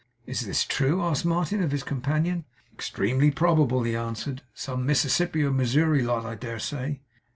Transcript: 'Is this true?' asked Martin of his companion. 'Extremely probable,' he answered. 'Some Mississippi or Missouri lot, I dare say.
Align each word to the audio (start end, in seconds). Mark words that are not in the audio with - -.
'Is 0.25 0.47
this 0.47 0.63
true?' 0.63 1.03
asked 1.03 1.25
Martin 1.27 1.61
of 1.61 1.69
his 1.69 1.83
companion. 1.83 2.43
'Extremely 2.73 3.29
probable,' 3.29 3.83
he 3.83 3.95
answered. 3.95 4.41
'Some 4.55 4.83
Mississippi 4.83 5.43
or 5.43 5.51
Missouri 5.51 6.01
lot, 6.01 6.25
I 6.25 6.33
dare 6.33 6.57
say. 6.57 7.01